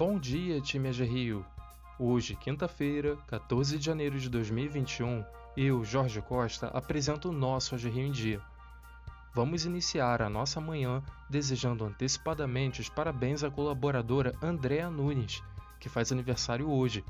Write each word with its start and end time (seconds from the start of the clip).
Bom 0.00 0.18
dia, 0.18 0.62
time 0.62 0.88
AG 0.88 1.04
Rio! 1.04 1.44
Hoje, 1.98 2.34
quinta-feira, 2.34 3.18
14 3.26 3.76
de 3.76 3.84
janeiro 3.84 4.18
de 4.18 4.30
2021, 4.30 5.22
eu, 5.54 5.84
Jorge 5.84 6.22
Costa, 6.22 6.68
apresento 6.68 7.28
o 7.28 7.32
nosso 7.32 7.74
AG 7.74 7.86
Rio 7.86 8.06
em 8.06 8.10
Dia. 8.10 8.40
Vamos 9.34 9.66
iniciar 9.66 10.22
a 10.22 10.30
nossa 10.30 10.58
manhã 10.58 11.02
desejando 11.28 11.84
antecipadamente 11.84 12.80
os 12.80 12.88
parabéns 12.88 13.44
à 13.44 13.50
colaboradora 13.50 14.34
Andréa 14.42 14.88
Nunes, 14.88 15.42
que 15.78 15.90
faz 15.90 16.10
aniversário 16.10 16.70
hoje. 16.70 17.04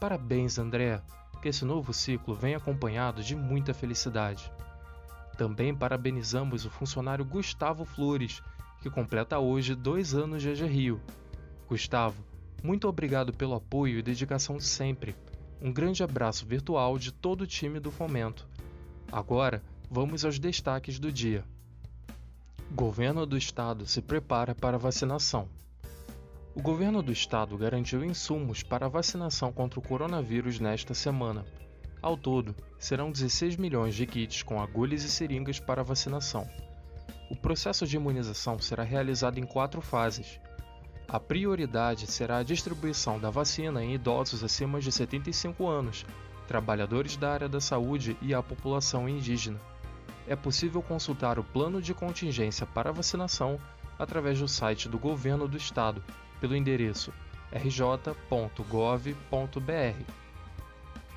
Parabéns, 0.00 0.58
Andréa! 0.58 1.04
Que 1.40 1.50
esse 1.50 1.64
novo 1.64 1.94
ciclo 1.94 2.34
venha 2.34 2.56
acompanhado 2.56 3.22
de 3.22 3.36
muita 3.36 3.72
felicidade. 3.72 4.50
Também 5.38 5.72
parabenizamos 5.72 6.66
o 6.66 6.70
funcionário 6.70 7.24
Gustavo 7.24 7.84
Flores, 7.84 8.42
que 8.82 8.90
completa 8.90 9.38
hoje 9.38 9.76
dois 9.76 10.12
anos 10.12 10.42
de 10.42 10.50
AG 10.50 10.66
Rio. 10.66 11.00
Gustavo, 11.68 12.24
muito 12.62 12.88
obrigado 12.88 13.32
pelo 13.32 13.54
apoio 13.54 13.98
e 13.98 14.02
dedicação 14.02 14.56
de 14.56 14.64
sempre. 14.64 15.14
Um 15.60 15.72
grande 15.72 16.02
abraço 16.02 16.46
virtual 16.46 16.98
de 16.98 17.12
todo 17.12 17.42
o 17.42 17.46
time 17.46 17.80
do 17.80 17.90
Fomento. 17.90 18.46
Agora, 19.10 19.62
vamos 19.90 20.24
aos 20.24 20.38
destaques 20.38 20.98
do 20.98 21.10
dia. 21.10 21.44
Governo 22.72 23.26
do 23.26 23.36
Estado 23.36 23.86
se 23.86 24.00
prepara 24.00 24.54
para 24.54 24.78
vacinação. 24.78 25.48
O 26.54 26.62
governo 26.62 27.02
do 27.02 27.12
estado 27.12 27.58
garantiu 27.58 28.02
insumos 28.02 28.62
para 28.62 28.86
a 28.86 28.88
vacinação 28.88 29.52
contra 29.52 29.78
o 29.78 29.82
coronavírus 29.82 30.58
nesta 30.58 30.94
semana. 30.94 31.44
Ao 32.00 32.16
todo, 32.16 32.56
serão 32.78 33.12
16 33.12 33.56
milhões 33.56 33.94
de 33.94 34.06
kits 34.06 34.42
com 34.42 34.58
agulhas 34.58 35.02
e 35.02 35.10
seringas 35.10 35.60
para 35.60 35.82
vacinação. 35.82 36.48
O 37.30 37.36
processo 37.36 37.86
de 37.86 37.96
imunização 37.96 38.58
será 38.58 38.82
realizado 38.82 39.38
em 39.38 39.44
quatro 39.44 39.82
fases. 39.82 40.40
A 41.16 41.18
prioridade 41.18 42.06
será 42.06 42.36
a 42.36 42.42
distribuição 42.42 43.18
da 43.18 43.30
vacina 43.30 43.82
em 43.82 43.94
idosos 43.94 44.44
acima 44.44 44.80
de 44.80 44.92
75 44.92 45.66
anos, 45.66 46.04
trabalhadores 46.46 47.16
da 47.16 47.32
área 47.32 47.48
da 47.48 47.58
saúde 47.58 48.18
e 48.20 48.34
a 48.34 48.42
população 48.42 49.08
indígena. 49.08 49.58
É 50.28 50.36
possível 50.36 50.82
consultar 50.82 51.38
o 51.38 51.42
plano 51.42 51.80
de 51.80 51.94
contingência 51.94 52.66
para 52.66 52.92
vacinação 52.92 53.58
através 53.98 54.40
do 54.40 54.46
site 54.46 54.90
do 54.90 54.98
Governo 54.98 55.48
do 55.48 55.56
Estado, 55.56 56.04
pelo 56.38 56.54
endereço 56.54 57.10
rj.gov.br. 57.50 58.12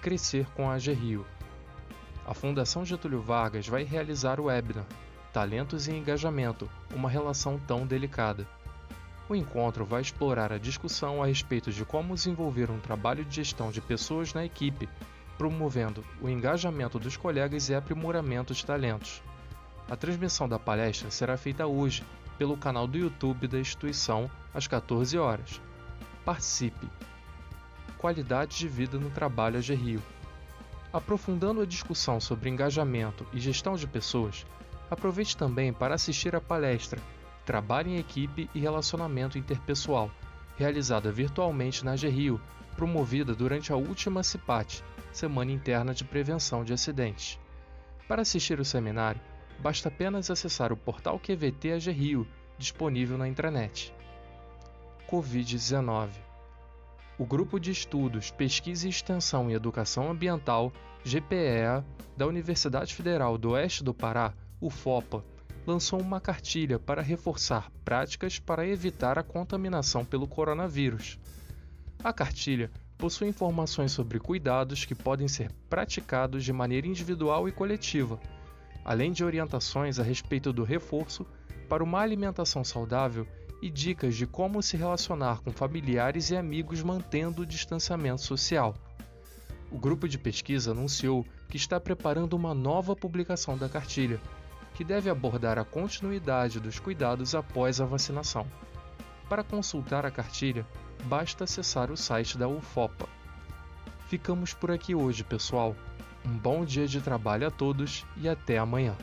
Crescer 0.00 0.46
com 0.54 0.70
a 0.70 0.76
Rio. 0.76 1.26
A 2.24 2.32
Fundação 2.34 2.84
Getúlio 2.84 3.20
Vargas 3.20 3.66
vai 3.66 3.82
realizar 3.82 4.38
o 4.38 4.44
webinar 4.44 4.86
Talentos 5.32 5.88
e 5.88 5.92
Engajamento, 5.92 6.70
uma 6.94 7.10
relação 7.10 7.58
tão 7.58 7.84
delicada. 7.84 8.46
O 9.28 9.36
encontro 9.36 9.84
vai 9.84 10.00
explorar 10.00 10.50
a 10.54 10.58
discussão 10.58 11.22
a 11.22 11.26
respeito 11.26 11.70
de 11.70 11.84
como 11.84 12.14
desenvolver 12.14 12.70
um 12.70 12.80
trabalho 12.80 13.22
de 13.26 13.36
gestão 13.36 13.70
de 13.70 13.78
pessoas 13.78 14.32
na 14.32 14.42
equipe, 14.42 14.88
promovendo 15.36 16.02
o 16.22 16.30
engajamento 16.30 16.98
dos 16.98 17.14
colegas 17.14 17.68
e 17.68 17.74
aprimoramento 17.74 18.54
de 18.54 18.64
talentos. 18.64 19.22
A 19.90 19.94
transmissão 19.96 20.48
da 20.48 20.58
palestra 20.58 21.10
será 21.10 21.36
feita 21.36 21.66
hoje 21.66 22.02
pelo 22.38 22.56
canal 22.56 22.86
do 22.86 22.96
YouTube 22.96 23.46
da 23.46 23.58
instituição 23.58 24.30
às 24.54 24.66
14 24.66 25.18
horas. 25.18 25.60
Participe! 26.24 26.88
Qualidade 27.98 28.56
de 28.56 28.66
vida 28.66 28.98
no 28.98 29.10
trabalho 29.10 29.58
AG 29.58 29.74
Rio. 29.74 30.02
Aprofundando 30.90 31.60
a 31.60 31.66
discussão 31.66 32.18
sobre 32.18 32.48
engajamento 32.48 33.26
e 33.34 33.38
gestão 33.38 33.76
de 33.76 33.86
pessoas, 33.86 34.46
aproveite 34.90 35.36
também 35.36 35.70
para 35.70 35.96
assistir 35.96 36.34
à 36.34 36.40
palestra 36.40 36.98
Trabalho 37.48 37.88
em 37.88 37.96
Equipe 37.96 38.50
e 38.54 38.60
Relacionamento 38.60 39.38
Interpessoal, 39.38 40.10
realizada 40.58 41.10
virtualmente 41.10 41.82
na 41.82 41.96
GRIO, 41.96 42.38
promovida 42.76 43.34
durante 43.34 43.72
a 43.72 43.76
última 43.76 44.22
CIPAT, 44.22 44.84
Semana 45.10 45.50
Interna 45.50 45.94
de 45.94 46.04
Prevenção 46.04 46.62
de 46.62 46.74
Acidentes. 46.74 47.40
Para 48.06 48.20
assistir 48.20 48.60
o 48.60 48.66
seminário, 48.66 49.18
basta 49.60 49.88
apenas 49.88 50.30
acessar 50.30 50.74
o 50.74 50.76
portal 50.76 51.18
QVT 51.18 51.72
AG 51.72 51.90
Rio, 51.90 52.28
disponível 52.58 53.16
na 53.16 53.26
intranet. 53.26 53.94
Covid-19 55.10 56.10
O 57.18 57.24
Grupo 57.24 57.58
de 57.58 57.70
Estudos, 57.70 58.30
Pesquisa 58.30 58.86
e 58.86 58.90
Extensão 58.90 59.48
em 59.48 59.54
Educação 59.54 60.10
Ambiental, 60.10 60.70
GPEA, 61.02 61.82
da 62.14 62.26
Universidade 62.26 62.94
Federal 62.94 63.38
do 63.38 63.52
Oeste 63.52 63.82
do 63.82 63.94
Pará, 63.94 64.34
UFOPA, 64.60 65.24
lançou 65.68 66.00
uma 66.00 66.18
cartilha 66.18 66.78
para 66.78 67.02
reforçar 67.02 67.70
práticas 67.84 68.38
para 68.38 68.66
evitar 68.66 69.18
a 69.18 69.22
contaminação 69.22 70.02
pelo 70.02 70.26
coronavírus. 70.26 71.18
A 72.02 72.10
cartilha 72.10 72.70
possui 72.96 73.28
informações 73.28 73.92
sobre 73.92 74.18
cuidados 74.18 74.86
que 74.86 74.94
podem 74.94 75.28
ser 75.28 75.52
praticados 75.68 76.42
de 76.42 76.54
maneira 76.54 76.86
individual 76.86 77.46
e 77.46 77.52
coletiva, 77.52 78.18
além 78.82 79.12
de 79.12 79.22
orientações 79.22 79.98
a 79.98 80.02
respeito 80.02 80.54
do 80.54 80.64
reforço 80.64 81.26
para 81.68 81.84
uma 81.84 82.00
alimentação 82.00 82.64
saudável 82.64 83.26
e 83.60 83.68
dicas 83.68 84.16
de 84.16 84.26
como 84.26 84.62
se 84.62 84.74
relacionar 84.74 85.42
com 85.42 85.52
familiares 85.52 86.30
e 86.30 86.36
amigos 86.36 86.82
mantendo 86.82 87.42
o 87.42 87.46
distanciamento 87.46 88.22
social. 88.22 88.74
O 89.70 89.78
grupo 89.78 90.08
de 90.08 90.16
pesquisa 90.16 90.70
anunciou 90.70 91.26
que 91.46 91.58
está 91.58 91.78
preparando 91.78 92.32
uma 92.32 92.54
nova 92.54 92.96
publicação 92.96 93.58
da 93.58 93.68
cartilha, 93.68 94.18
que 94.78 94.84
deve 94.84 95.10
abordar 95.10 95.58
a 95.58 95.64
continuidade 95.64 96.60
dos 96.60 96.78
cuidados 96.78 97.34
após 97.34 97.80
a 97.80 97.84
vacinação. 97.84 98.46
Para 99.28 99.42
consultar 99.42 100.06
a 100.06 100.10
cartilha, 100.10 100.64
basta 101.06 101.42
acessar 101.42 101.90
o 101.90 101.96
site 101.96 102.38
da 102.38 102.46
UFOPA. 102.46 103.08
Ficamos 104.06 104.54
por 104.54 104.70
aqui 104.70 104.94
hoje, 104.94 105.24
pessoal. 105.24 105.74
Um 106.24 106.30
bom 106.30 106.64
dia 106.64 106.86
de 106.86 107.00
trabalho 107.00 107.48
a 107.48 107.50
todos 107.50 108.06
e 108.16 108.28
até 108.28 108.56
amanhã. 108.56 108.94